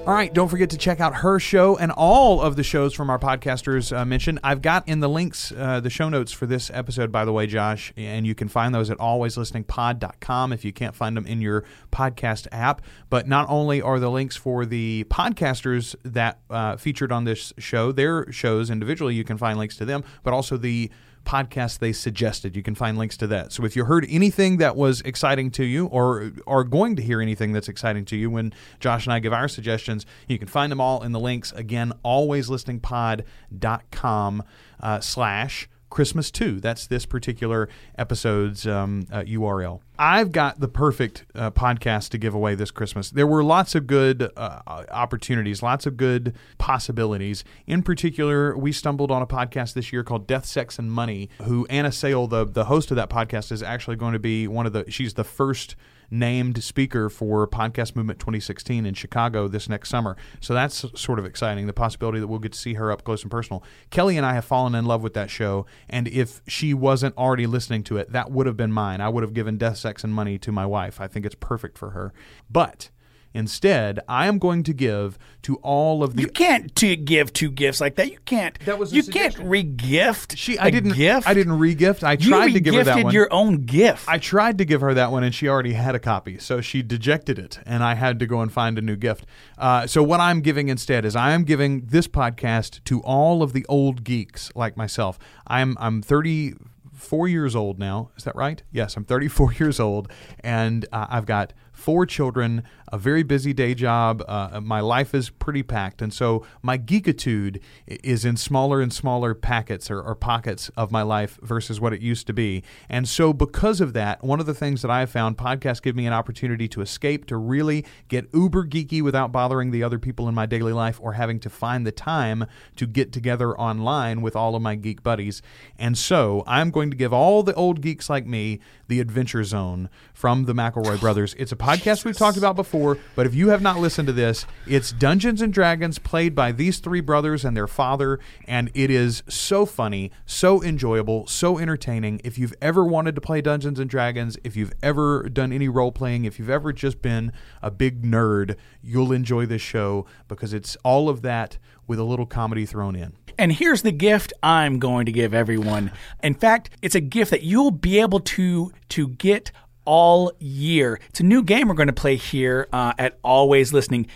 [0.05, 3.09] All right, don't forget to check out her show and all of the shows from
[3.09, 4.37] our podcasters uh, mentioned.
[4.43, 7.47] I've got in the links uh, the show notes for this episode, by the way,
[7.47, 11.63] Josh, and you can find those at alwayslisteningpod.com if you can't find them in your
[11.89, 12.81] podcast app.
[13.09, 17.93] But not only are the links for the podcasters that uh, featured on this show,
[17.93, 20.91] their shows individually, you can find links to them, but also the
[21.25, 22.55] podcast they suggested.
[22.55, 23.51] You can find links to that.
[23.51, 27.21] So if you heard anything that was exciting to you or are going to hear
[27.21, 30.71] anything that's exciting to you when Josh and I give our suggestions, you can find
[30.71, 31.51] them all in the links.
[31.53, 34.43] Again, alwayslisteningpod.com
[34.79, 36.59] uh, slash Christmas 2.
[36.59, 39.81] That's this particular episode's um, uh, URL.
[39.99, 43.11] I've got the perfect uh, podcast to give away this Christmas.
[43.11, 47.43] There were lots of good uh, opportunities, lots of good possibilities.
[47.67, 51.67] In particular, we stumbled on a podcast this year called Death, Sex, and Money, who
[51.69, 54.73] Anna Sale, the, the host of that podcast, is actually going to be one of
[54.73, 55.75] the, she's the first
[56.09, 60.15] named speaker for Podcast Movement 2016 in Chicago this next summer.
[60.39, 61.67] So that's sort of exciting.
[61.67, 63.63] The possibility that we'll get to see her up close and personal.
[63.89, 67.47] Kelly and I have fallen in love with that show, and if she wasn't already
[67.47, 69.01] listening to it, that would have been mine.
[69.01, 71.01] I would have given Death, Sex, and Money to my wife.
[71.01, 72.13] I think it's perfect for her.
[72.49, 72.89] But
[73.33, 76.21] Instead, I am going to give to all of the.
[76.21, 78.11] You can't to give two gifts like that.
[78.11, 78.57] You can't.
[78.65, 79.41] That was you suggestion.
[79.41, 80.37] can't re-gift.
[80.37, 81.27] She, I didn't gift.
[81.27, 82.03] I didn't re-gift.
[82.03, 83.13] I You tried to give her that one.
[83.13, 84.07] your own gift.
[84.07, 86.81] I tried to give her that one, and she already had a copy, so she
[86.83, 89.25] dejected it, and I had to go and find a new gift.
[89.57, 93.53] Uh, so what I'm giving instead is I am giving this podcast to all of
[93.53, 95.17] the old geeks like myself.
[95.47, 98.11] I'm I'm 34 years old now.
[98.17, 98.61] Is that right?
[98.71, 102.63] Yes, I'm 34 years old, and uh, I've got four children,
[102.93, 104.23] a very busy day job.
[104.27, 105.99] Uh, my life is pretty packed.
[105.99, 111.01] And so my geekitude is in smaller and smaller packets or, or pockets of my
[111.01, 112.63] life versus what it used to be.
[112.87, 115.95] And so, because of that, one of the things that I have found podcasts give
[115.95, 120.29] me an opportunity to escape, to really get uber geeky without bothering the other people
[120.29, 124.35] in my daily life or having to find the time to get together online with
[124.35, 125.41] all of my geek buddies.
[125.79, 129.89] And so, I'm going to give all the old geeks like me the Adventure Zone
[130.13, 131.33] from the McElroy brothers.
[131.39, 132.82] It's a podcast we've talked about before,
[133.15, 136.79] but if you have not listened to this, it's Dungeons and Dragons played by these
[136.79, 142.19] three brothers and their father, and it is so funny, so enjoyable, so entertaining.
[142.23, 145.91] If you've ever wanted to play Dungeons and Dragons, if you've ever done any role
[145.91, 150.75] playing, if you've ever just been a big nerd, you'll enjoy this show because it's
[150.83, 153.13] all of that with a little comedy thrown in.
[153.37, 155.91] And here's the gift I'm going to give everyone.
[156.21, 159.51] In fact, it's a gift that you'll be able to to get
[159.85, 160.99] all year.
[161.09, 164.07] It's a new game we're going to play here uh, at Always Listening.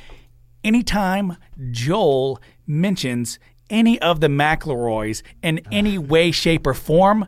[0.63, 1.38] Anytime
[1.71, 7.27] Joel mentions any of the McElroys in any way, shape, or form,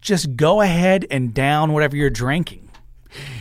[0.00, 2.70] just go ahead and down whatever you're drinking.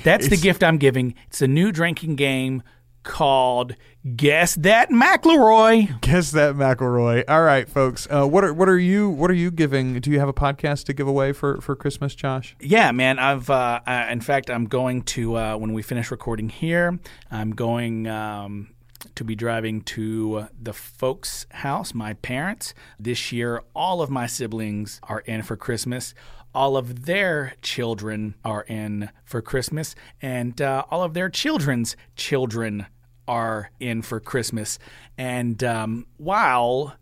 [0.04, 1.14] That's the gift I'm giving.
[1.28, 2.64] It's a new drinking game
[3.04, 3.76] called
[4.16, 6.02] Guess That McElroy.
[6.02, 7.24] Guess that McElroy.
[7.28, 8.08] All right, folks.
[8.10, 10.00] Uh, what are what are you what are you giving?
[10.00, 12.56] Do you have a podcast to give away for for Christmas, Josh?
[12.60, 13.20] Yeah, man.
[13.20, 16.98] I've uh, uh, in fact, I'm going to uh, when we finish recording here.
[17.30, 18.70] I'm going um,
[19.16, 22.74] to be driving to the folks' house, my parents.
[22.98, 26.14] This year, all of my siblings are in for Christmas.
[26.54, 32.88] All of their children are in for Christmas, and uh, all of their children's children
[33.28, 34.80] are in for Christmas.
[35.18, 36.96] And um, while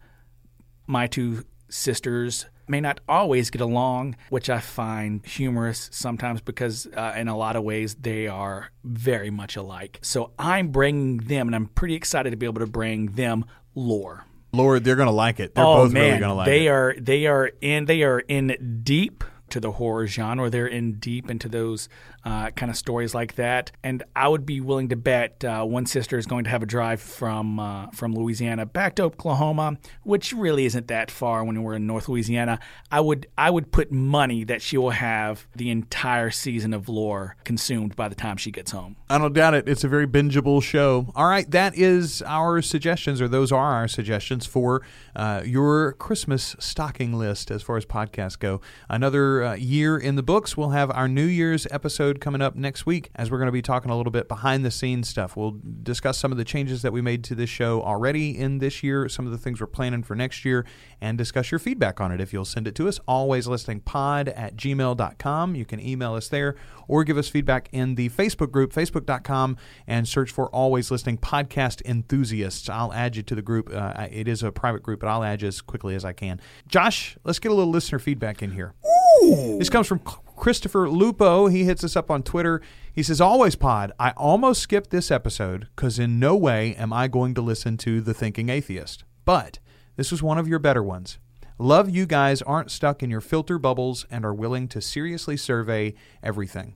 [0.85, 7.13] my two sisters may not always get along, which I find humorous sometimes because, uh,
[7.15, 9.99] in a lot of ways, they are very much alike.
[10.01, 14.25] So I'm bringing them, and I'm pretty excited to be able to bring them lore.
[14.53, 15.55] Lord, they're gonna like it.
[15.55, 16.69] They're oh both man, really gonna like they it.
[16.69, 20.49] are they are in they are in deep to the horror genre.
[20.49, 21.89] They're in deep into those
[22.23, 23.71] uh, kind of stories like that.
[23.83, 26.65] And I would be willing to bet uh, one sister is going to have a
[26.65, 31.75] drive from uh, from Louisiana back to Oklahoma, which really isn't that far when we're
[31.75, 32.59] in North Louisiana.
[32.91, 37.35] I would I would put money that she will have the entire season of lore
[37.43, 38.95] consumed by the time she gets home.
[39.09, 39.67] I don't doubt it.
[39.69, 41.11] It's a very bingeable show.
[41.15, 44.81] All right, that is our suggestions, or those are our suggestions for
[45.15, 48.61] uh, your Christmas stocking list as far as podcasts go.
[48.89, 50.55] Another uh, year in the books.
[50.55, 53.61] We'll have our New Year's episode coming up next week as we're going to be
[53.61, 55.35] talking a little bit behind the scenes stuff.
[55.35, 58.83] We'll discuss some of the changes that we made to this show already in this
[58.83, 60.65] year, some of the things we're planning for next year,
[61.01, 62.99] and discuss your feedback on it if you'll send it to us.
[63.07, 65.55] Always listening pod at gmail.com.
[65.55, 66.55] You can email us there
[66.87, 71.81] or give us feedback in the Facebook group, facebook.com, and search for Always Listening Podcast
[71.85, 72.69] Enthusiasts.
[72.69, 73.69] I'll add you to the group.
[73.73, 76.39] Uh, it is a private group, but I'll add you as quickly as I can.
[76.67, 78.73] Josh, let's get a little listener feedback in here.
[79.21, 79.99] This comes from
[80.37, 81.47] Christopher Lupo.
[81.47, 82.61] He hits us up on Twitter.
[82.93, 87.09] He says, Always pod, I almost skipped this episode because in no way am I
[87.09, 89.03] going to listen to The Thinking Atheist.
[89.25, 89.59] But
[89.97, 91.17] this was one of your better ones.
[91.59, 95.95] Love you guys aren't stuck in your filter bubbles and are willing to seriously survey
[96.21, 96.75] everything.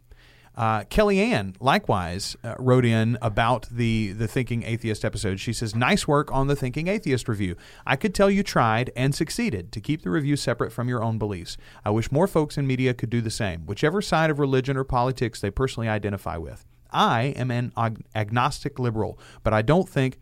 [0.55, 5.39] Uh, Kellyanne likewise uh, wrote in about the the Thinking Atheist episode.
[5.39, 7.55] She says, "Nice work on the Thinking Atheist review.
[7.85, 11.17] I could tell you tried and succeeded to keep the review separate from your own
[11.17, 11.55] beliefs.
[11.85, 14.83] I wish more folks in media could do the same, whichever side of religion or
[14.83, 16.65] politics they personally identify with.
[16.91, 20.19] I am an ag- agnostic liberal, but I don't think."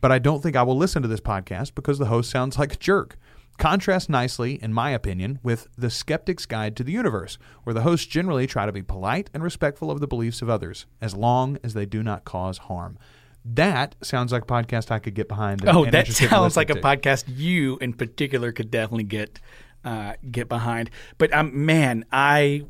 [0.00, 2.72] But I don't think I will listen to this podcast because the host sounds like
[2.72, 3.18] a jerk
[3.58, 8.06] contrasts nicely, in my opinion, with The Skeptic's Guide to the Universe, where the hosts
[8.06, 11.74] generally try to be polite and respectful of the beliefs of others, as long as
[11.74, 12.98] they do not cause harm.
[13.44, 15.60] That sounds like a podcast I could get behind.
[15.62, 19.40] and- Oh, and that sounds like a podcast you in particular could definitely get
[19.84, 20.90] uh, get behind.
[21.18, 22.64] But um, man, I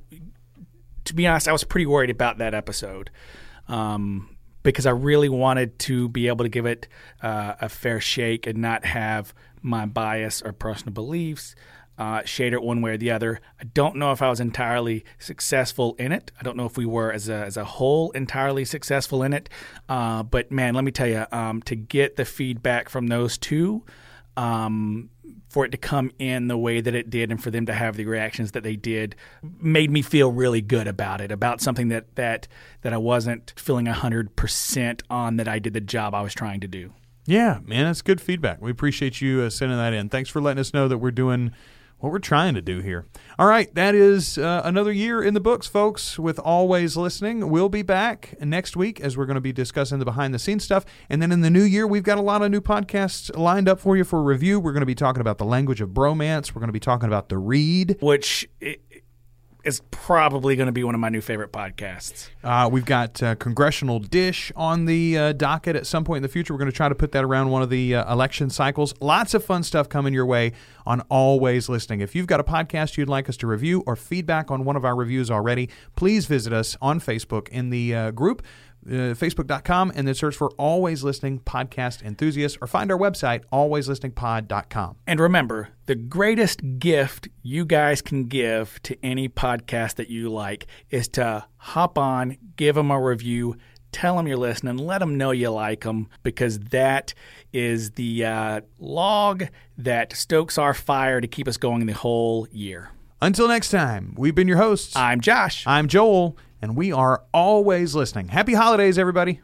[1.05, 3.11] to be honest, I was pretty worried about that episode
[3.67, 6.87] um, because I really wanted to be able to give it
[7.23, 9.33] uh, a fair shake and not have
[9.63, 11.55] my bias or personal beliefs
[11.99, 13.41] uh, shade it one way or the other.
[13.61, 16.31] I don't know if I was entirely successful in it.
[16.41, 19.49] I don't know if we were as a, as a whole entirely successful in it.
[19.89, 23.85] Uh, but man, let me tell you, um, to get the feedback from those two,
[24.37, 25.11] um,
[25.49, 27.97] for it to come in the way that it did and for them to have
[27.97, 32.15] the reactions that they did made me feel really good about it about something that
[32.15, 32.47] that
[32.83, 36.69] that I wasn't feeling 100% on that I did the job I was trying to
[36.69, 36.93] do.
[37.29, 38.63] Yeah, man, that's good feedback.
[38.63, 40.09] We appreciate you uh, sending that in.
[40.09, 41.53] Thanks for letting us know that we're doing
[41.99, 43.05] what we're trying to do here.
[43.39, 47.51] All right, that is uh, another year in the books, folks, with Always Listening.
[47.51, 50.65] We'll be back next week as we're going to be discussing the behind the scenes
[50.65, 50.87] stuff.
[51.11, 53.79] And then in the new year, we've got a lot of new podcasts lined up
[53.79, 54.59] for you for review.
[54.59, 57.09] We're going to be talking about the language of bromance, we're going to be talking
[57.09, 57.99] about the read.
[58.01, 58.79] which i-
[59.65, 62.31] is probably going to be one of my new favorite podcasts.
[62.43, 66.29] Uh, we've got uh, Congressional Dish on the uh, docket at some point in the
[66.29, 66.55] future.
[66.55, 68.95] We're going to try to put that around one of the uh, election cycles.
[69.01, 70.53] Lots of fun stuff coming your way
[70.87, 72.01] on Always Listening.
[72.01, 74.85] If you've got a podcast you'd like us to review or feedback on one of
[74.85, 78.43] our reviews already, please visit us on Facebook in the uh, group.
[78.87, 84.97] Uh, Facebook.com and then search for Always Listening Podcast Enthusiasts or find our website, alwayslisteningpod.com.
[85.07, 90.67] And remember, the greatest gift you guys can give to any podcast that you like
[90.91, 93.57] is to hop on, give them a review,
[93.93, 97.15] tell them you're listening, let them know you like them, because that
[97.53, 99.45] is the uh, log
[99.77, 102.91] that stokes our fire to keep us going the whole year.
[103.21, 104.95] Until next time, we've been your hosts.
[104.95, 105.67] I'm Josh.
[105.67, 108.29] I'm Joel, and we are always listening.
[108.29, 109.41] Happy holidays, everybody.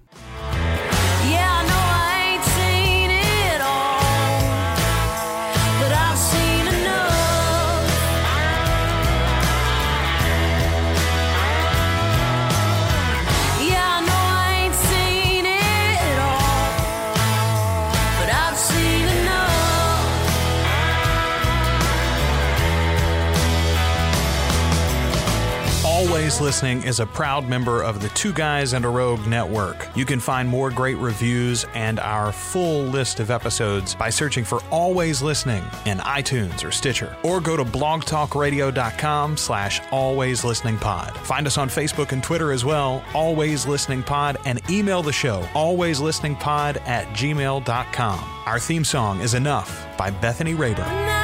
[26.34, 29.86] Always Listening is a proud member of the Two Guys and a Rogue network.
[29.94, 34.60] You can find more great reviews and our full list of episodes by searching for
[34.72, 41.16] Always Listening in iTunes or Stitcher, or go to blogtalkradio.com slash Always Listening Pod.
[41.18, 45.42] Find us on Facebook and Twitter as well, Always Listening Pod, and email the show,
[45.52, 48.42] alwayslisteningpod at gmail.com.
[48.46, 51.23] Our theme song is Enough by Bethany Rayburn.